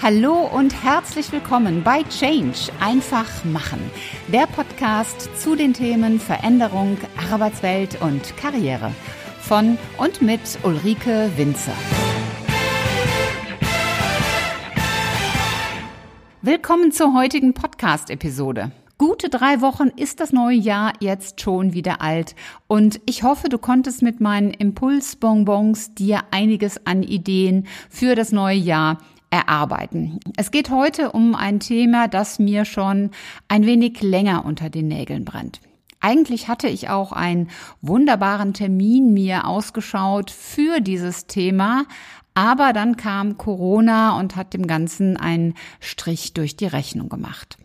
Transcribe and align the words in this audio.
Hallo 0.00 0.48
und 0.54 0.84
herzlich 0.84 1.32
willkommen 1.32 1.82
bei 1.82 2.04
Change 2.04 2.70
einfach 2.78 3.44
machen, 3.44 3.80
der 4.28 4.46
Podcast 4.46 5.28
zu 5.36 5.56
den 5.56 5.74
Themen 5.74 6.20
Veränderung, 6.20 6.96
Arbeitswelt 7.32 8.00
und 8.00 8.36
Karriere 8.36 8.92
von 9.40 9.76
und 9.96 10.22
mit 10.22 10.40
Ulrike 10.62 11.32
Winzer. 11.36 11.72
Willkommen 16.42 16.92
zur 16.92 17.12
heutigen 17.12 17.52
Podcast-Episode. 17.52 18.70
Gute 18.98 19.28
drei 19.28 19.60
Wochen 19.60 19.88
ist 19.88 20.20
das 20.20 20.32
neue 20.32 20.56
Jahr 20.56 20.92
jetzt 21.00 21.40
schon 21.40 21.72
wieder 21.72 22.00
alt 22.00 22.36
und 22.68 23.00
ich 23.04 23.24
hoffe, 23.24 23.48
du 23.48 23.58
konntest 23.58 24.02
mit 24.02 24.20
meinen 24.20 24.52
Impulsbonbons 24.52 25.94
dir 25.94 26.20
einiges 26.30 26.86
an 26.86 27.02
Ideen 27.02 27.66
für 27.90 28.14
das 28.14 28.30
neue 28.30 28.56
Jahr 28.56 28.98
erarbeiten. 29.30 30.20
Es 30.36 30.50
geht 30.50 30.70
heute 30.70 31.12
um 31.12 31.34
ein 31.34 31.60
Thema, 31.60 32.08
das 32.08 32.38
mir 32.38 32.64
schon 32.64 33.10
ein 33.48 33.66
wenig 33.66 34.00
länger 34.02 34.44
unter 34.44 34.70
den 34.70 34.88
Nägeln 34.88 35.24
brennt. 35.24 35.60
Eigentlich 36.00 36.48
hatte 36.48 36.68
ich 36.68 36.90
auch 36.90 37.12
einen 37.12 37.48
wunderbaren 37.80 38.54
Termin 38.54 39.12
mir 39.12 39.46
ausgeschaut 39.46 40.30
für 40.30 40.80
dieses 40.80 41.26
Thema, 41.26 41.86
aber 42.34 42.72
dann 42.72 42.96
kam 42.96 43.36
Corona 43.36 44.16
und 44.16 44.36
hat 44.36 44.54
dem 44.54 44.68
Ganzen 44.68 45.16
einen 45.16 45.54
Strich 45.80 46.34
durch 46.34 46.56
die 46.56 46.66
Rechnung 46.66 47.08
gemacht. 47.08 47.58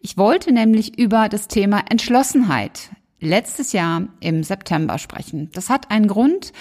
Ich 0.00 0.16
wollte 0.16 0.52
nämlich 0.52 0.98
über 0.98 1.28
das 1.28 1.48
Thema 1.48 1.82
Entschlossenheit 1.90 2.90
letztes 3.20 3.72
Jahr 3.72 4.08
im 4.20 4.42
September 4.42 4.98
sprechen. 4.98 5.50
Das 5.52 5.70
hat 5.70 5.90
einen 5.90 6.06
Grund, 6.06 6.52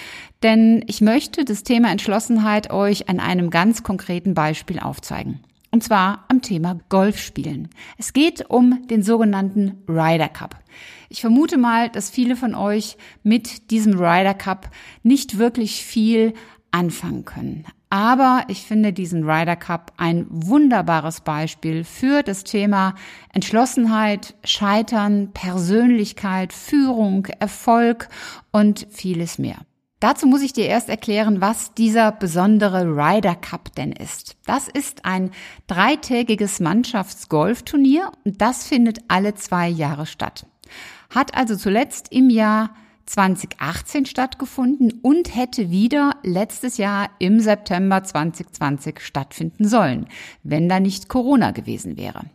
denn 0.44 0.84
ich 0.88 1.02
möchte 1.02 1.46
das 1.46 1.64
Thema 1.64 1.92
Entschlossenheit 1.92 2.72
euch 2.72 3.10
an 3.10 3.20
einem 3.20 3.50
ganz 3.50 3.84
konkreten 3.84 4.34
Beispiel 4.34 4.80
aufzeigen. 4.80 5.42
Und 5.70 5.84
zwar 5.84 6.26
am 6.30 6.42
Thema 6.42 6.80
Golfspielen. 6.90 7.70
Es 7.98 8.14
geht 8.14 8.50
um 8.50 8.88
den 8.88 9.04
sogenannten 9.04 9.84
Ryder 9.88 10.30
Cup. 10.30 10.56
Ich 11.10 11.22
vermute 11.22 11.58
mal, 11.58 11.90
dass 11.90 12.10
viele 12.10 12.36
von 12.36 12.56
euch 12.56 12.98
mit 13.24 13.70
diesem 13.70 13.94
Ryder 13.94 14.34
Cup 14.34 14.70
nicht 15.04 15.38
wirklich 15.38 15.84
viel 15.84 16.34
anfangen 16.72 17.26
können. 17.26 17.66
Aber 17.90 18.44
ich 18.50 18.64
finde 18.64 18.92
diesen 18.92 19.30
Ryder 19.30 19.56
Cup 19.56 19.94
ein 19.96 20.26
wunderbares 20.30 21.22
Beispiel 21.22 21.86
für 21.86 22.22
das 22.22 22.44
Thema 22.44 22.96
Entschlossenheit, 23.34 24.36
Scheitern, 24.44 25.32
Persönlichkeit, 25.32 26.52
Führung, 26.52 27.28
Erfolg 27.40 28.10
und 28.52 28.88
vieles 28.90 29.38
mehr. 29.38 29.60
Dazu 30.00 30.28
muss 30.28 30.44
ich 30.44 30.54
dir 30.54 30.66
erst 30.68 30.90
erklären, 30.90 31.42
was 31.42 31.74
dieser 31.74 32.12
besondere 32.12 32.84
Ryder 32.84 33.36
Cup 33.36 33.74
denn 33.76 33.94
ist. 33.94 34.36
Das 34.46 34.68
ist 34.68 35.06
ein 35.06 35.32
dreitägiges 35.66 36.60
Mannschaftsgolfturnier 36.60 38.12
und 38.24 38.42
das 38.42 38.68
findet 38.68 39.00
alle 39.08 39.34
zwei 39.34 39.68
Jahre 39.68 40.06
statt. 40.06 40.46
Hat 41.10 41.36
also 41.36 41.56
zuletzt 41.56 42.12
im 42.12 42.30
Jahr 42.30 42.76
2018 43.08 44.06
stattgefunden 44.06 45.00
und 45.02 45.36
hätte 45.36 45.72
wieder 45.72 46.12
letztes 46.24 46.78
Jahr 46.78 47.10
im 47.20 47.40
September 47.40 48.04
2020 48.04 49.00
stattfinden 49.00 49.68
sollen, 49.68 50.08
wenn 50.44 50.70
da 50.70 50.80
nicht 50.80 51.10
Corona 51.10 51.52
gewesen 51.52 51.98
wäre. 51.98 52.26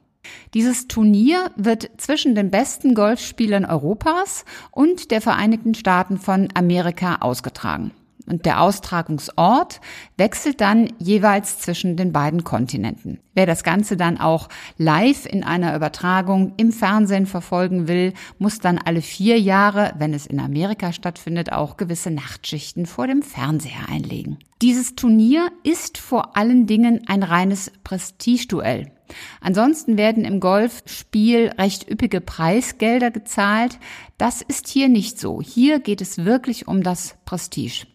Dieses 0.55 0.89
Turnier 0.89 1.51
wird 1.57 1.91
zwischen 1.99 2.35
den 2.35 2.51
besten 2.51 2.95
Golfspielern 2.95 3.65
Europas 3.65 4.45
und 4.71 5.11
der 5.11 5.21
Vereinigten 5.21 5.75
Staaten 5.75 6.19
von 6.19 6.49
Amerika 6.55 7.17
ausgetragen. 7.17 7.93
Und 8.27 8.47
der 8.47 8.61
Austragungsort 8.61 9.81
wechselt 10.17 10.61
dann 10.61 10.93
jeweils 10.99 11.59
zwischen 11.59 11.97
den 11.97 12.13
beiden 12.13 12.45
Kontinenten. 12.45 13.21
Wer 13.35 13.47
das 13.47 13.65
Ganze 13.65 13.97
dann 13.97 14.19
auch 14.19 14.49
live 14.77 15.27
in 15.27 15.43
einer 15.43 15.75
Übertragung 15.75 16.53
im 16.57 16.73
Fernsehen 16.73 17.27
verfolgen 17.27 17.89
will, 17.89 18.13
muss 18.39 18.59
dann 18.59 18.79
alle 18.79 19.03
vier 19.03 19.41
Jahre, 19.41 19.95
wenn 19.99 20.15
es 20.15 20.27
in 20.27 20.39
Amerika 20.39 20.93
stattfindet, 20.93 21.53
auch 21.53 21.77
gewisse 21.77 22.11
Nachtschichten 22.11 22.87
vor 22.87 23.07
dem 23.07 23.23
Fernseher 23.23 23.89
einlegen. 23.89 24.39
Dieses 24.61 24.95
Turnier 24.95 25.51
ist 25.65 25.99
vor 25.99 26.37
allen 26.37 26.67
Dingen 26.67 27.03
ein 27.07 27.23
reines 27.23 27.73
Prestigeduell. 27.83 28.93
Ansonsten 29.41 29.97
werden 29.97 30.25
im 30.25 30.41
Golfspiel 30.41 31.53
recht 31.59 31.91
üppige 31.91 32.21
Preisgelder 32.21 33.11
gezahlt. 33.11 33.79
Das 34.19 34.43
ist 34.43 34.69
hier 34.69 34.89
nicht 34.89 35.19
so. 35.19 35.43
Hier 35.43 35.81
geht 35.81 36.01
es 36.01 36.25
wirklich 36.25 36.69
um 36.69 36.83
das 36.83 37.17
Prestige. 37.25 37.87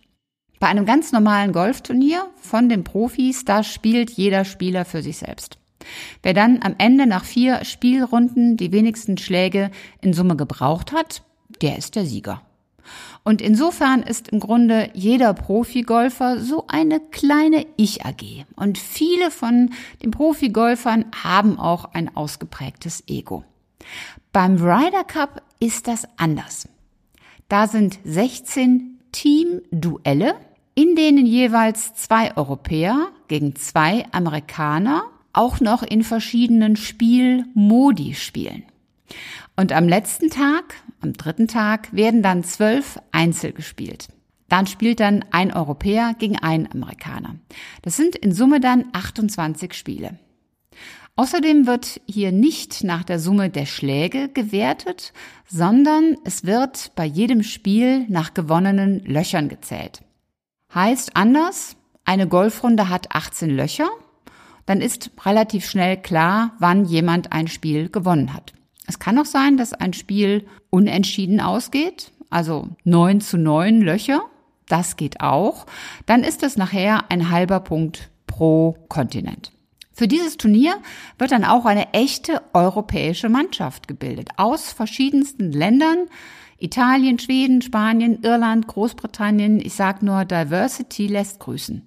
Bei 0.60 0.68
einem 0.68 0.86
ganz 0.86 1.12
normalen 1.12 1.52
Golfturnier 1.52 2.26
von 2.42 2.70
den 2.70 2.84
Profis, 2.84 3.46
da 3.46 3.64
spielt 3.64 4.12
jeder 4.12 4.44
Spieler 4.44 4.86
für 4.86 5.02
sich 5.02 5.18
selbst. 5.18 5.60
Wer 6.24 6.34
dann 6.34 6.60
am 6.64 6.76
Ende 6.78 7.06
nach 7.06 7.24
vier 7.24 7.64
Spielrunden 7.64 8.58
die 8.58 8.72
wenigsten 8.72 9.18
Schläge 9.18 9.72
in 10.02 10.14
Summe 10.14 10.36
gebraucht 10.36 10.92
hat, 10.92 11.22
der 11.62 11.78
ist 11.78 11.96
der 11.96 12.06
Sieger. 12.06 12.42
Und 13.24 13.42
insofern 13.42 14.02
ist 14.02 14.30
im 14.30 14.40
Grunde 14.40 14.90
jeder 14.94 15.34
Profigolfer 15.34 16.40
so 16.40 16.66
eine 16.68 17.00
kleine 17.00 17.66
Ich-AG. 17.76 18.46
Und 18.56 18.78
viele 18.78 19.32
von 19.32 19.72
den 20.02 20.12
Profigolfern 20.12 21.06
haben 21.24 21.60
auch 21.60 21.94
ein 21.94 22.16
ausgeprägtes 22.16 23.04
Ego. 23.08 23.44
Beim 24.32 24.56
Ryder 24.56 25.04
Cup 25.04 25.42
ist 25.60 25.88
das 25.88 26.08
anders. 26.18 26.70
Da 27.50 27.68
sind 27.68 28.00
16 28.04 28.97
Teamduelle 29.12 30.36
in 30.78 30.96
denen 30.96 31.26
jeweils 31.26 31.96
zwei 31.96 32.38
Europäer 32.38 33.08
gegen 33.28 33.56
zwei 33.56 34.06
Amerikaner 34.12 35.06
auch 35.34 35.60
noch 35.60 35.82
in 35.82 36.04
verschiedenen 36.04 36.76
Spielmodi 36.76 38.14
spielen. 38.14 38.62
Und 39.56 39.72
am 39.72 39.88
letzten 39.88 40.30
Tag, 40.30 40.76
am 41.02 41.14
dritten 41.14 41.48
Tag, 41.48 41.92
werden 41.94 42.22
dann 42.22 42.44
zwölf 42.44 43.00
Einzel 43.12 43.54
gespielt. 43.54 44.10
Dann 44.50 44.68
spielt 44.68 45.00
dann 45.00 45.26
ein 45.32 45.52
Europäer 45.52 46.14
gegen 46.14 46.38
einen 46.38 46.72
Amerikaner. 46.72 47.38
Das 47.82 47.98
sind 47.98 48.16
in 48.16 48.32
Summe 48.32 48.60
dann 48.60 48.86
28 48.94 49.74
Spiele. 49.74 50.20
Außerdem 51.20 51.66
wird 51.66 52.00
hier 52.06 52.32
nicht 52.32 52.84
nach 52.84 53.04
der 53.04 53.20
Summe 53.20 53.50
der 53.50 53.66
Schläge 53.66 54.30
gewertet, 54.30 55.14
sondern 55.48 56.16
es 56.26 56.46
wird 56.46 56.92
bei 56.96 57.06
jedem 57.06 57.42
Spiel 57.42 58.06
nach 58.08 58.36
gewonnenen 58.36 59.04
Löchern 59.04 59.50
gezählt. 59.50 60.04
Heißt 60.74 61.16
anders, 61.16 61.76
eine 62.06 62.28
Golfrunde 62.28 62.90
hat 62.90 63.16
18 63.16 63.50
Löcher, 63.50 63.90
dann 64.68 64.80
ist 64.80 65.10
relativ 65.26 65.66
schnell 65.66 65.98
klar, 65.98 66.52
wann 66.60 66.86
jemand 66.86 67.34
ein 67.34 67.48
Spiel 67.48 67.90
gewonnen 67.90 68.34
hat. 68.36 68.54
Es 68.86 69.00
kann 69.00 69.18
auch 69.18 69.26
sein, 69.26 69.58
dass 69.58 69.74
ein 69.74 69.94
Spiel 69.94 70.46
unentschieden 70.70 71.42
ausgeht, 71.42 72.12
also 72.30 72.70
9 72.84 73.22
zu 73.22 73.40
9 73.40 73.82
Löcher, 73.82 74.22
das 74.68 74.98
geht 74.98 75.22
auch. 75.22 75.66
Dann 76.06 76.24
ist 76.24 76.44
es 76.44 76.58
nachher 76.58 77.10
ein 77.10 77.32
halber 77.32 77.60
Punkt 77.60 78.12
pro 78.28 78.78
Kontinent. 78.88 79.57
Für 79.98 80.08
dieses 80.08 80.38
Turnier 80.38 80.76
wird 81.18 81.32
dann 81.32 81.44
auch 81.44 81.66
eine 81.66 81.92
echte 81.92 82.44
europäische 82.54 83.30
Mannschaft 83.30 83.88
gebildet. 83.88 84.30
Aus 84.38 84.72
verschiedensten 84.72 85.52
Ländern, 85.52 86.06
Italien, 86.60 87.18
Schweden, 87.18 87.64
Spanien, 87.64 88.22
Irland, 88.22 88.68
Großbritannien, 88.68 89.60
ich 89.60 89.74
sag 89.74 90.04
nur 90.04 90.24
Diversity 90.24 91.08
lässt 91.08 91.40
grüßen. 91.40 91.82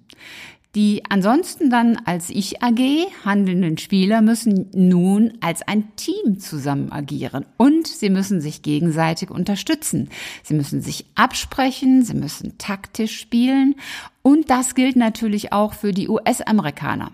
Die 0.73 1.03
ansonsten 1.09 1.69
dann 1.69 1.97
als 2.05 2.29
Ich 2.29 2.63
AG 2.63 2.79
handelnden 3.25 3.77
Spieler 3.77 4.21
müssen 4.21 4.69
nun 4.73 5.33
als 5.41 5.61
ein 5.63 5.93
Team 5.97 6.39
zusammen 6.39 6.93
agieren 6.93 7.45
und 7.57 7.87
sie 7.87 8.09
müssen 8.09 8.39
sich 8.39 8.61
gegenseitig 8.61 9.31
unterstützen. 9.31 10.09
Sie 10.43 10.53
müssen 10.53 10.81
sich 10.81 11.07
absprechen, 11.15 12.03
sie 12.03 12.13
müssen 12.13 12.57
taktisch 12.57 13.19
spielen 13.19 13.75
und 14.21 14.49
das 14.49 14.73
gilt 14.73 14.95
natürlich 14.95 15.51
auch 15.51 15.73
für 15.73 15.91
die 15.91 16.07
US-Amerikaner. 16.07 17.11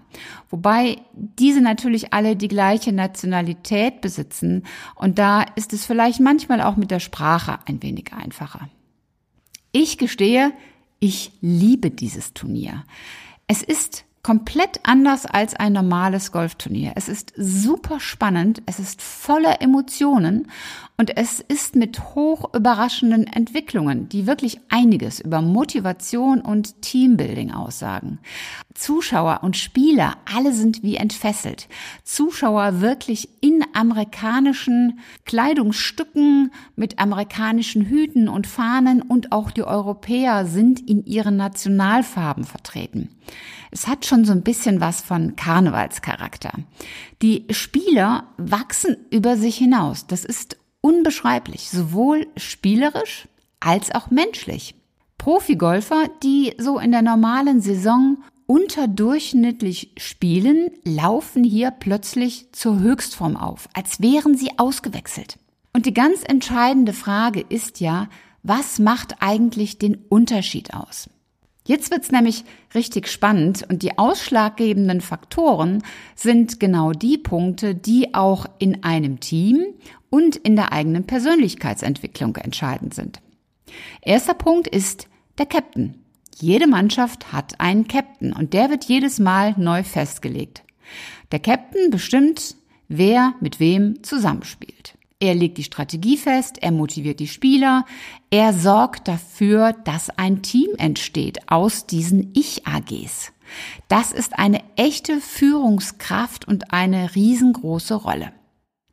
Wobei 0.52 0.98
diese 1.14 1.62
natürlich 1.62 2.14
alle 2.14 2.36
die 2.36 2.50
gleiche 2.50 2.94
Nationalität 2.94 4.02
besitzen 4.02 4.66
und 4.94 5.18
da 5.18 5.42
ist 5.56 5.74
es 5.74 5.84
vielleicht 5.84 6.20
manchmal 6.20 6.62
auch 6.62 6.76
mit 6.76 6.92
der 6.92 7.00
Sprache 7.00 7.58
ein 7.66 7.82
wenig 7.82 8.14
einfacher. 8.14 8.70
Ich 9.72 9.98
gestehe, 9.98 10.52
ich 11.00 11.32
liebe 11.42 11.90
dieses 11.90 12.34
Turnier. 12.34 12.84
Es 13.48 13.64
ist 13.64 14.04
komplett 14.24 14.82
anders 14.84 15.26
als 15.26 15.56
ein 15.56 15.72
normales 15.72 16.34
Golfturnier. 16.34 16.92
Es 16.96 17.08
ist 17.08 17.32
super 17.38 18.02
spannend, 18.02 18.62
es 18.66 18.78
ist 18.78 19.02
voller 19.02 19.62
Emotionen 19.62 20.52
und 21.00 21.16
es 21.16 21.40
ist 21.40 21.76
mit 21.76 22.16
hoch 22.16 22.56
überraschenden 22.56 23.28
Entwicklungen, 23.28 24.10
die 24.10 24.26
wirklich 24.26 24.60
einiges 24.70 25.20
über 25.20 25.44
Motivation 25.44 26.42
und 26.42 26.82
Teambuilding 26.82 27.52
aussagen. 27.52 28.18
Zuschauer 28.74 29.42
und 29.44 29.56
Spieler, 29.58 30.18
alle 30.26 30.54
sind 30.54 30.82
wie 30.82 30.96
entfesselt. 30.96 31.68
Zuschauer 32.04 32.82
wirklich 32.82 33.30
in 33.42 33.64
amerikanischen 33.74 35.00
Kleidungsstücken, 35.26 36.52
mit 36.76 36.98
amerikanischen 36.98 37.86
Hüten 37.86 38.28
und 38.28 38.48
Fahnen 38.48 39.04
und 39.04 39.32
auch 39.32 39.52
die 39.52 39.64
Europäer 39.64 40.48
sind 40.48 40.80
in 40.90 41.06
ihren 41.06 41.38
Nationalfarben 41.38 42.44
vertreten. 42.44 43.10
Es 43.70 43.88
hat 43.88 44.08
schon 44.08 44.26
so 44.26 44.32
ein 44.32 44.42
bisschen 44.42 44.82
was 44.82 45.02
von 45.02 45.36
Karnevalscharakter. 45.36 46.54
Die 47.22 47.46
Spieler 47.52 48.24
wachsen 48.38 48.98
über 49.12 49.38
sich 49.38 49.58
hinaus. 49.58 50.08
Das 50.08 50.26
ist 50.26 50.58
unbeschreiblich, 50.82 51.70
sowohl 51.70 52.28
spielerisch 52.38 53.28
als 53.60 53.94
auch 53.94 54.10
menschlich. 54.10 54.76
Profigolfer, 55.18 56.10
die 56.24 56.54
so 56.58 56.80
in 56.80 56.92
der 56.92 57.02
normalen 57.02 57.62
Saison 57.62 58.18
unterdurchschnittlich 58.46 59.92
spielen, 59.98 60.72
laufen 60.84 61.44
hier 61.44 61.72
plötzlich 61.72 62.52
zur 62.54 62.80
Höchstform 62.80 63.36
auf, 63.36 63.68
als 63.74 64.02
wären 64.02 64.38
sie 64.38 64.58
ausgewechselt. 64.58 65.38
Und 65.74 65.86
die 65.86 65.94
ganz 65.94 66.24
entscheidende 66.24 66.94
Frage 66.94 67.42
ist 67.42 67.82
ja, 67.82 68.08
was 68.42 68.80
macht 68.80 69.18
eigentlich 69.20 69.78
den 69.78 69.96
Unterschied 70.10 70.74
aus? 70.74 71.10
Jetzt 71.68 71.92
wird's 71.92 72.14
nämlich 72.14 72.46
richtig 72.74 73.10
spannend 73.10 73.66
und 73.70 73.84
die 73.84 73.98
ausschlaggebenden 73.98 75.02
Faktoren 75.02 75.84
sind 76.16 76.62
genau 76.62 76.94
die 76.94 77.18
Punkte, 77.18 77.76
die 77.76 78.14
auch 78.14 78.46
in 78.58 78.86
einem 78.86 79.20
Team 79.20 79.66
und 80.10 80.38
in 80.38 80.56
der 80.56 80.72
eigenen 80.72 81.04
Persönlichkeitsentwicklung 81.06 82.38
entscheidend 82.38 82.94
sind. 82.94 83.20
Erster 84.02 84.34
Punkt 84.34 84.70
ist 84.70 85.10
der 85.40 85.46
Captain. 85.46 85.96
Jede 86.40 86.68
Mannschaft 86.68 87.34
hat 87.34 87.60
einen 87.60 87.86
Captain 87.86 88.32
und 88.32 88.54
der 88.54 88.70
wird 88.70 88.86
jedes 88.86 89.20
Mal 89.20 89.54
neu 89.58 89.84
festgelegt. 89.84 90.64
Der 91.34 91.40
Captain 91.40 91.90
bestimmt, 91.90 92.56
wer 92.88 93.34
mit 93.42 93.60
wem 93.60 94.02
zusammenspielt. 94.04 94.97
Er 95.20 95.34
legt 95.34 95.58
die 95.58 95.64
Strategie 95.64 96.16
fest, 96.16 96.60
er 96.62 96.72
motiviert 96.72 97.20
die 97.20 97.28
Spieler, 97.28 97.86
er 98.30 98.54
sorgt 98.54 99.08
dafür, 99.08 99.74
dass 99.74 100.12
ein 100.12 100.44
Team 100.44 100.70
entsteht 100.78 101.50
aus 101.50 101.88
diesen 101.88 102.32
Ich-AGs. 102.36 103.34
Das 103.88 104.12
ist 104.12 104.38
eine 104.38 104.62
echte 104.76 105.20
Führungskraft 105.20 106.48
und 106.48 106.72
eine 106.72 107.16
riesengroße 107.16 107.96
Rolle. 107.96 108.32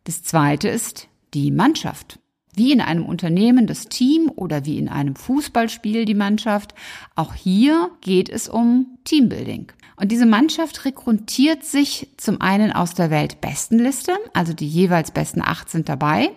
Das 0.04 0.22
zweite 0.22 0.68
ist 0.68 1.08
die 1.34 1.50
Mannschaft. 1.50 2.20
Wie 2.54 2.72
in 2.72 2.80
einem 2.80 3.04
Unternehmen 3.04 3.66
das 3.66 3.88
Team 3.88 4.30
oder 4.34 4.64
wie 4.64 4.78
in 4.78 4.88
einem 4.88 5.16
Fußballspiel 5.16 6.04
die 6.04 6.14
Mannschaft. 6.14 6.74
Auch 7.16 7.34
hier 7.34 7.90
geht 8.00 8.30
es 8.30 8.48
um 8.48 8.93
Teambuilding. 9.04 9.72
Und 9.96 10.10
diese 10.10 10.26
Mannschaft 10.26 10.84
rekrutiert 10.84 11.64
sich 11.64 12.08
zum 12.16 12.40
einen 12.40 12.72
aus 12.72 12.94
der 12.94 13.10
Weltbestenliste, 13.10 14.12
also 14.32 14.52
die 14.52 14.66
jeweils 14.66 15.12
besten 15.12 15.40
acht 15.40 15.70
sind 15.70 15.88
dabei. 15.88 16.30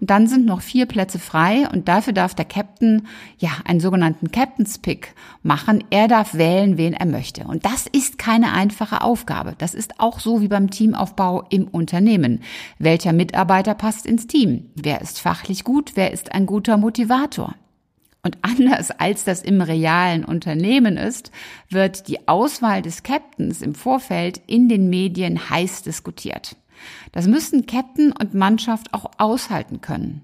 Und 0.00 0.10
dann 0.10 0.26
sind 0.26 0.46
noch 0.46 0.60
vier 0.60 0.86
Plätze 0.86 1.20
frei 1.20 1.68
und 1.72 1.86
dafür 1.86 2.12
darf 2.12 2.34
der 2.34 2.44
Captain, 2.44 3.06
ja, 3.38 3.50
einen 3.64 3.78
sogenannten 3.78 4.32
Captain's 4.32 4.78
Pick 4.78 5.14
machen. 5.44 5.84
Er 5.90 6.08
darf 6.08 6.34
wählen, 6.34 6.76
wen 6.76 6.92
er 6.92 7.06
möchte. 7.06 7.44
Und 7.44 7.64
das 7.64 7.86
ist 7.86 8.18
keine 8.18 8.52
einfache 8.52 9.02
Aufgabe. 9.02 9.54
Das 9.58 9.74
ist 9.74 10.00
auch 10.00 10.18
so 10.18 10.40
wie 10.40 10.48
beim 10.48 10.70
Teamaufbau 10.70 11.44
im 11.50 11.68
Unternehmen. 11.68 12.40
Welcher 12.80 13.12
Mitarbeiter 13.12 13.74
passt 13.74 14.06
ins 14.06 14.26
Team? 14.26 14.70
Wer 14.74 15.00
ist 15.00 15.20
fachlich 15.20 15.62
gut? 15.62 15.92
Wer 15.94 16.12
ist 16.12 16.32
ein 16.32 16.46
guter 16.46 16.78
Motivator? 16.78 17.54
Und 18.24 18.38
anders 18.40 18.90
als 18.90 19.24
das 19.24 19.42
im 19.42 19.60
realen 19.60 20.24
Unternehmen 20.24 20.96
ist, 20.96 21.30
wird 21.68 22.08
die 22.08 22.26
Auswahl 22.26 22.80
des 22.80 23.02
Captains 23.02 23.60
im 23.60 23.74
Vorfeld 23.74 24.40
in 24.46 24.68
den 24.68 24.88
Medien 24.88 25.50
heiß 25.50 25.82
diskutiert. 25.82 26.56
Das 27.12 27.28
müssen 27.28 27.66
Captain 27.66 28.12
und 28.12 28.34
Mannschaft 28.34 28.92
auch 28.92 29.10
aushalten 29.18 29.80
können. 29.80 30.22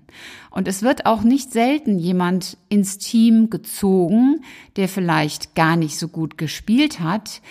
Und 0.50 0.66
es 0.66 0.82
wird 0.82 1.06
auch 1.06 1.22
nicht 1.22 1.52
selten 1.52 1.98
jemand 1.98 2.56
ins 2.68 2.98
Team 2.98 3.50
gezogen, 3.50 4.42
der 4.76 4.88
vielleicht 4.88 5.54
gar 5.54 5.76
nicht 5.76 5.98
so 5.98 6.08
gut 6.08 6.38
gespielt 6.38 7.00
hat, 7.00 7.42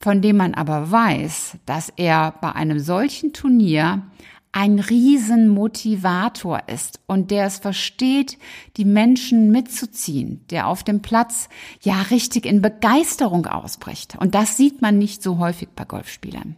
von 0.00 0.20
dem 0.20 0.36
man 0.36 0.54
aber 0.54 0.90
weiß, 0.90 1.56
dass 1.64 1.90
er 1.96 2.34
bei 2.42 2.52
einem 2.52 2.78
solchen 2.78 3.32
Turnier 3.32 4.02
ein 4.54 4.78
Riesenmotivator 4.78 6.62
ist 6.68 7.00
und 7.08 7.32
der 7.32 7.46
es 7.46 7.58
versteht, 7.58 8.38
die 8.76 8.84
Menschen 8.84 9.50
mitzuziehen, 9.50 10.44
der 10.48 10.68
auf 10.68 10.84
dem 10.84 11.02
Platz 11.02 11.48
ja 11.82 12.00
richtig 12.02 12.46
in 12.46 12.62
Begeisterung 12.62 13.46
ausbricht. 13.46 14.16
Und 14.20 14.36
das 14.36 14.56
sieht 14.56 14.80
man 14.80 14.96
nicht 14.96 15.24
so 15.24 15.38
häufig 15.38 15.70
bei 15.74 15.84
Golfspielern. 15.84 16.54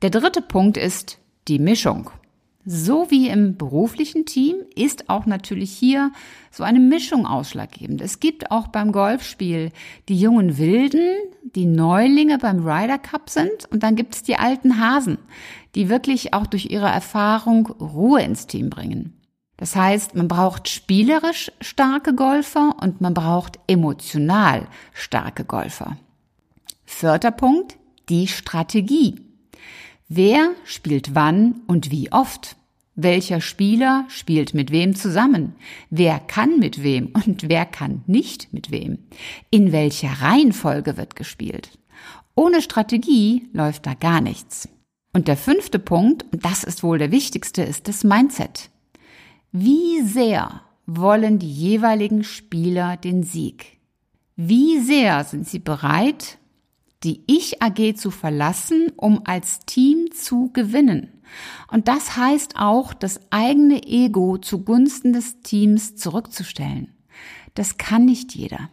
Der 0.00 0.10
dritte 0.10 0.42
Punkt 0.42 0.76
ist 0.76 1.18
die 1.48 1.58
Mischung. 1.58 2.10
So 2.66 3.10
wie 3.10 3.28
im 3.28 3.56
beruflichen 3.56 4.26
Team 4.26 4.56
ist 4.74 5.08
auch 5.08 5.24
natürlich 5.24 5.72
hier 5.72 6.12
so 6.50 6.62
eine 6.62 6.78
Mischung 6.78 7.26
ausschlaggebend. 7.26 8.02
Es 8.02 8.20
gibt 8.20 8.50
auch 8.50 8.68
beim 8.68 8.92
Golfspiel 8.92 9.72
die 10.08 10.20
jungen 10.20 10.58
Wilden, 10.58 11.08
die 11.54 11.64
Neulinge 11.64 12.36
beim 12.36 12.66
Ryder 12.66 12.98
Cup 12.98 13.30
sind 13.30 13.64
und 13.70 13.82
dann 13.82 13.96
gibt 13.96 14.14
es 14.14 14.22
die 14.22 14.36
alten 14.36 14.78
Hasen, 14.78 15.16
die 15.74 15.88
wirklich 15.88 16.34
auch 16.34 16.46
durch 16.46 16.66
ihre 16.66 16.88
Erfahrung 16.88 17.66
Ruhe 17.66 18.22
ins 18.22 18.46
Team 18.46 18.68
bringen. 18.68 19.14
Das 19.56 19.74
heißt, 19.74 20.14
man 20.14 20.28
braucht 20.28 20.68
spielerisch 20.68 21.50
starke 21.60 22.14
Golfer 22.14 22.76
und 22.80 23.00
man 23.00 23.14
braucht 23.14 23.58
emotional 23.68 24.68
starke 24.92 25.44
Golfer. 25.44 25.96
Vierter 26.84 27.30
Punkt, 27.30 27.76
die 28.08 28.26
Strategie. 28.26 29.29
Wer 30.12 30.56
spielt 30.64 31.14
wann 31.14 31.60
und 31.68 31.92
wie 31.92 32.10
oft? 32.10 32.56
Welcher 32.96 33.40
Spieler 33.40 34.06
spielt 34.08 34.54
mit 34.54 34.72
wem 34.72 34.96
zusammen? 34.96 35.54
Wer 35.88 36.18
kann 36.18 36.58
mit 36.58 36.82
wem 36.82 37.12
und 37.24 37.48
wer 37.48 37.64
kann 37.64 38.02
nicht 38.08 38.52
mit 38.52 38.72
wem? 38.72 38.98
In 39.50 39.70
welcher 39.70 40.10
Reihenfolge 40.20 40.96
wird 40.96 41.14
gespielt? 41.14 41.78
Ohne 42.34 42.60
Strategie 42.60 43.46
läuft 43.52 43.86
da 43.86 43.94
gar 43.94 44.20
nichts. 44.20 44.68
Und 45.12 45.28
der 45.28 45.36
fünfte 45.36 45.78
Punkt, 45.78 46.24
und 46.32 46.44
das 46.44 46.64
ist 46.64 46.82
wohl 46.82 46.98
der 46.98 47.12
wichtigste, 47.12 47.62
ist 47.62 47.86
das 47.86 48.02
Mindset. 48.02 48.68
Wie 49.52 50.02
sehr 50.02 50.62
wollen 50.86 51.38
die 51.38 51.52
jeweiligen 51.52 52.24
Spieler 52.24 52.96
den 52.96 53.22
Sieg? 53.22 53.78
Wie 54.34 54.80
sehr 54.80 55.22
sind 55.22 55.48
sie 55.48 55.60
bereit, 55.60 56.39
die 57.02 57.22
Ich-AG 57.26 57.94
zu 57.96 58.10
verlassen, 58.10 58.92
um 58.96 59.22
als 59.24 59.60
Team 59.60 60.10
zu 60.12 60.50
gewinnen. 60.52 61.22
Und 61.70 61.88
das 61.88 62.16
heißt 62.16 62.56
auch, 62.56 62.92
das 62.92 63.20
eigene 63.30 63.82
Ego 63.84 64.38
zugunsten 64.38 65.12
des 65.12 65.40
Teams 65.40 65.96
zurückzustellen. 65.96 66.94
Das 67.54 67.78
kann 67.78 68.04
nicht 68.04 68.34
jeder. 68.34 68.70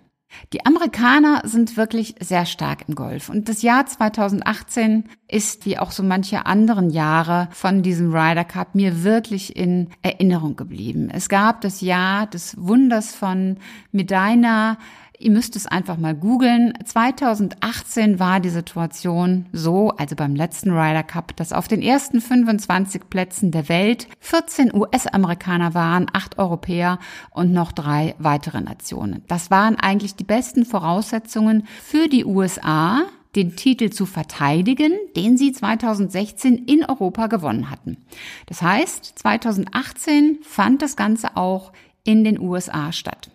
Die 0.53 0.65
Amerikaner 0.65 1.41
sind 1.45 1.77
wirklich 1.77 2.15
sehr 2.19 2.45
stark 2.45 2.87
im 2.87 2.95
Golf. 2.95 3.29
Und 3.29 3.49
das 3.49 3.61
Jahr 3.61 3.85
2018 3.85 5.05
ist, 5.27 5.65
wie 5.65 5.79
auch 5.79 5.91
so 5.91 6.03
manche 6.03 6.45
anderen 6.45 6.89
Jahre 6.89 7.49
von 7.51 7.81
diesem 7.81 8.13
Ryder 8.13 8.43
Cup, 8.43 8.75
mir 8.75 9.03
wirklich 9.03 9.55
in 9.55 9.89
Erinnerung 10.01 10.55
geblieben. 10.55 11.09
Es 11.11 11.29
gab 11.29 11.61
das 11.61 11.81
Jahr 11.81 12.27
des 12.27 12.55
Wunders 12.59 13.15
von 13.15 13.57
Medina, 13.91 14.77
Ihr 15.19 15.31
müsst 15.31 15.55
es 15.55 15.65
einfach 15.65 15.97
mal 15.97 16.13
googeln. 16.13 16.73
2018 16.85 18.19
war 18.19 18.39
die 18.39 18.49
Situation 18.49 19.47
so, 19.51 19.89
also 19.91 20.15
beim 20.15 20.35
letzten 20.35 20.69
Ryder 20.69 21.01
Cup, 21.01 21.35
dass 21.35 21.53
auf 21.53 21.67
den 21.67 21.81
ersten 21.81 22.21
25 22.21 23.09
Plätzen 23.09 23.49
der 23.49 23.67
Welt 23.67 24.07
14 24.19 24.75
US-Amerikaner 24.75 25.73
waren, 25.73 26.05
8 26.13 26.37
Europäer 26.37 26.99
und 27.31 27.51
noch 27.51 27.71
drei 27.71 28.13
weitere 28.19 28.61
Nationen. 28.61 29.23
Das 29.27 29.49
waren 29.49 29.75
eigentlich 29.77 30.15
die 30.15 30.23
besten 30.23 30.65
Voraussetzungen 30.65 31.67
für 31.81 32.07
die 32.07 32.23
USA, 32.23 33.01
den 33.35 33.55
Titel 33.55 33.89
zu 33.89 34.05
verteidigen, 34.05 34.93
den 35.15 35.35
sie 35.37 35.51
2016 35.51 36.65
in 36.65 36.85
Europa 36.85 37.25
gewonnen 37.25 37.71
hatten. 37.71 37.97
Das 38.45 38.61
heißt, 38.61 39.17
2018 39.17 40.39
fand 40.43 40.83
das 40.83 40.95
Ganze 40.95 41.35
auch 41.37 41.73
in 42.03 42.23
den 42.23 42.39
USA 42.39 42.91
statt. 42.91 43.31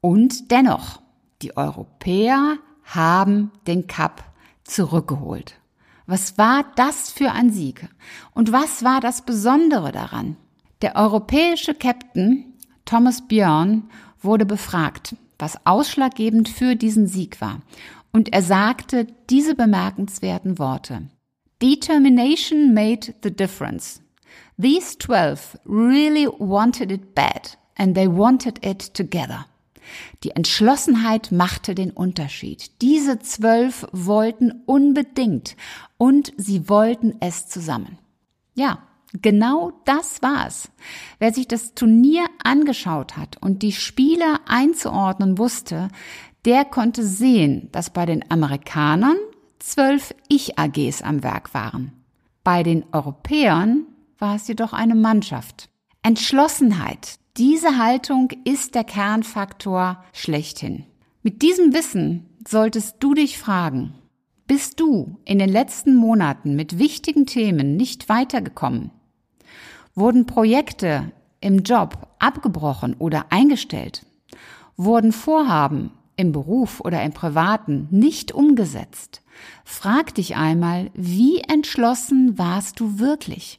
Und 0.00 0.50
dennoch, 0.50 1.00
die 1.44 1.56
Europäer 1.58 2.56
haben 2.84 3.50
den 3.66 3.86
Cup 3.86 4.24
zurückgeholt. 4.64 5.60
Was 6.06 6.38
war 6.38 6.64
das 6.76 7.10
für 7.10 7.32
ein 7.32 7.50
Sieg? 7.50 7.86
Und 8.32 8.50
was 8.50 8.82
war 8.82 9.00
das 9.00 9.22
Besondere 9.22 9.92
daran? 9.92 10.36
Der 10.80 10.96
europäische 10.96 11.74
Captain 11.74 12.54
Thomas 12.86 13.26
Björn 13.28 13.90
wurde 14.20 14.46
befragt, 14.46 15.16
was 15.38 15.66
ausschlaggebend 15.66 16.48
für 16.48 16.76
diesen 16.76 17.06
Sieg 17.06 17.42
war. 17.42 17.60
Und 18.10 18.32
er 18.32 18.42
sagte 18.42 19.06
diese 19.28 19.54
bemerkenswerten 19.54 20.58
Worte. 20.58 21.10
Determination 21.60 22.72
made 22.72 23.14
the 23.22 23.30
difference. 23.30 24.00
These 24.58 24.96
twelve 24.96 25.58
really 25.66 26.26
wanted 26.38 26.90
it 26.90 27.14
bad 27.14 27.58
and 27.76 27.94
they 27.94 28.08
wanted 28.08 28.64
it 28.64 28.94
together. 28.94 29.46
Die 30.22 30.30
Entschlossenheit 30.30 31.32
machte 31.32 31.74
den 31.74 31.90
Unterschied. 31.90 32.82
Diese 32.82 33.18
zwölf 33.18 33.86
wollten 33.92 34.62
unbedingt 34.66 35.56
und 35.96 36.32
sie 36.36 36.68
wollten 36.68 37.16
es 37.20 37.46
zusammen. 37.46 37.98
Ja, 38.54 38.78
Genau 39.22 39.70
das 39.84 40.22
war's. 40.22 40.70
Wer 41.20 41.32
sich 41.32 41.46
das 41.46 41.74
Turnier 41.74 42.26
angeschaut 42.42 43.16
hat 43.16 43.36
und 43.40 43.62
die 43.62 43.70
Spieler 43.70 44.40
einzuordnen 44.46 45.38
wusste, 45.38 45.88
der 46.44 46.64
konnte 46.64 47.04
sehen, 47.04 47.68
dass 47.70 47.90
bei 47.90 48.06
den 48.06 48.28
Amerikanern 48.30 49.16
zwölf 49.60 50.14
Ich-AGs 50.28 51.02
am 51.02 51.22
Werk 51.22 51.54
waren. 51.54 51.92
Bei 52.42 52.62
den 52.62 52.84
Europäern 52.92 53.86
war 54.18 54.34
es 54.36 54.48
jedoch 54.48 54.72
eine 54.72 54.94
Mannschaft. 54.94 55.70
Entschlossenheit. 56.02 57.18
Diese 57.36 57.78
Haltung 57.78 58.28
ist 58.44 58.76
der 58.76 58.84
Kernfaktor 58.84 60.04
schlechthin. 60.12 60.84
Mit 61.24 61.42
diesem 61.42 61.74
Wissen 61.74 62.26
solltest 62.46 62.98
du 63.00 63.12
dich 63.12 63.38
fragen, 63.38 63.92
bist 64.46 64.78
du 64.78 65.18
in 65.24 65.40
den 65.40 65.48
letzten 65.48 65.96
Monaten 65.96 66.54
mit 66.54 66.78
wichtigen 66.78 67.26
Themen 67.26 67.74
nicht 67.74 68.08
weitergekommen? 68.08 68.92
Wurden 69.96 70.26
Projekte 70.26 71.10
im 71.40 71.64
Job 71.64 72.06
abgebrochen 72.20 72.94
oder 73.00 73.26
eingestellt? 73.30 74.06
Wurden 74.76 75.10
Vorhaben 75.10 75.90
im 76.14 76.30
Beruf 76.30 76.78
oder 76.78 77.02
im 77.02 77.12
Privaten 77.12 77.88
nicht 77.90 78.30
umgesetzt? 78.30 79.22
Frag 79.64 80.14
dich 80.14 80.36
einmal, 80.36 80.92
wie 80.94 81.40
entschlossen 81.40 82.38
warst 82.38 82.78
du 82.78 83.00
wirklich? 83.00 83.58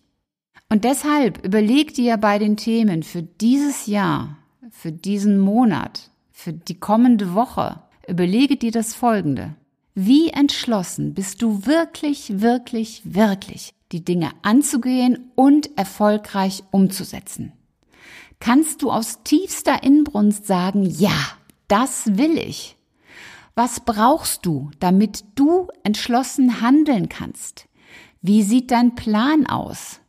Und 0.70 0.84
deshalb 0.84 1.46
überleg 1.46 1.94
dir 1.94 2.18
bei 2.18 2.40
den 2.40 2.58
Themen 2.58 3.04
für 3.04 3.22
dieses 3.22 3.86
Jahr, 3.86 4.38
für 4.72 4.92
diesen 4.92 5.40
Monat, 5.40 6.10
für 6.32 6.54
die 6.54 6.80
kommende 6.80 7.34
Woche, 7.34 7.82
überlege 8.08 8.58
dir 8.58 8.72
das 8.72 8.94
Folgende. 8.94 9.56
Wie 9.94 10.30
entschlossen 10.30 11.14
bist 11.14 11.42
du 11.42 11.66
wirklich, 11.66 12.42
wirklich, 12.42 13.02
wirklich, 13.06 13.74
die 13.92 14.04
Dinge 14.04 14.32
anzugehen 14.42 15.32
und 15.36 15.78
erfolgreich 15.78 16.64
umzusetzen? 16.72 17.54
Kannst 18.40 18.82
du 18.82 18.92
aus 18.92 19.24
tiefster 19.24 19.84
Inbrunst 19.84 20.46
sagen, 20.46 20.86
ja, 20.86 21.16
das 21.68 22.18
will 22.18 22.38
ich? 22.38 22.76
Was 23.56 23.80
brauchst 23.80 24.46
du, 24.46 24.70
damit 24.80 25.24
du 25.36 25.70
entschlossen 25.84 26.60
handeln 26.60 27.08
kannst? 27.08 27.68
Wie 28.22 28.44
sieht 28.44 28.72
dein 28.72 28.96
Plan 28.96 29.48
aus? 29.48 30.02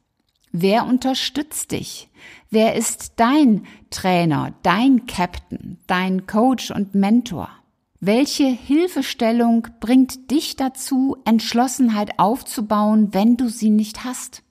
Wer 0.58 0.86
unterstützt 0.86 1.72
dich? 1.72 2.08
Wer 2.50 2.76
ist 2.76 3.14
dein 3.16 3.66
Trainer, 3.90 4.54
dein 4.62 5.06
Captain, 5.06 5.78
dein 5.86 6.26
Coach 6.26 6.70
und 6.70 6.94
Mentor? 6.94 7.50
Welche 8.00 8.46
Hilfestellung 8.46 9.68
bringt 9.80 10.30
dich 10.30 10.56
dazu, 10.56 11.16
Entschlossenheit 11.25 12.18
aufzubauen, 12.18 13.12
wenn 13.12 13.36
du 13.36 13.48
sie 13.48 13.70
nicht 13.70 14.04
hast? 14.04 14.42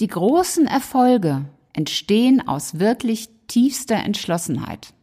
Die 0.00 0.08
großen 0.08 0.66
Erfolge 0.66 1.46
entstehen 1.72 2.46
aus 2.46 2.78
wirklich 2.78 3.28
tiefster 3.46 3.96
Entschlossenheit 3.96 4.94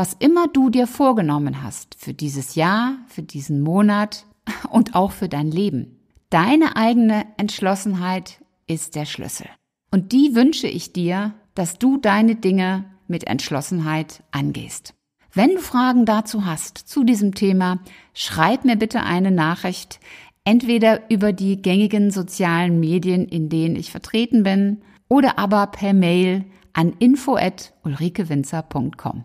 was 0.00 0.14
immer 0.18 0.48
du 0.48 0.70
dir 0.70 0.86
vorgenommen 0.86 1.62
hast 1.62 1.94
für 1.94 2.14
dieses 2.14 2.54
Jahr, 2.54 2.96
für 3.06 3.22
diesen 3.22 3.60
Monat 3.60 4.24
und 4.70 4.94
auch 4.94 5.12
für 5.12 5.28
dein 5.28 5.50
Leben. 5.50 6.00
Deine 6.30 6.74
eigene 6.76 7.26
Entschlossenheit 7.36 8.40
ist 8.66 8.94
der 8.94 9.04
Schlüssel. 9.04 9.46
Und 9.90 10.12
die 10.12 10.34
wünsche 10.34 10.68
ich 10.68 10.92
dir, 10.92 11.32
dass 11.54 11.78
du 11.78 11.96
deine 11.96 12.36
Dinge 12.36 12.84
mit 13.08 13.26
Entschlossenheit 13.26 14.22
angehst. 14.30 14.94
Wenn 15.32 15.54
du 15.54 15.60
Fragen 15.60 16.04
dazu 16.06 16.44
hast, 16.44 16.76
zu 16.78 17.04
diesem 17.04 17.34
Thema, 17.34 17.78
schreib 18.14 18.64
mir 18.64 18.76
bitte 18.76 19.02
eine 19.02 19.30
Nachricht, 19.30 20.00
entweder 20.44 21.10
über 21.10 21.32
die 21.32 21.62
gängigen 21.62 22.10
sozialen 22.10 22.80
Medien, 22.80 23.26
in 23.26 23.48
denen 23.48 23.76
ich 23.76 23.90
vertreten 23.90 24.42
bin, 24.42 24.82
oder 25.08 25.38
aber 25.38 25.68
per 25.68 25.92
Mail 25.92 26.44
an 26.72 26.94
info@ulrikewinzer.com. 26.98 29.24